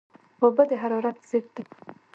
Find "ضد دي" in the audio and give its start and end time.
1.29-1.63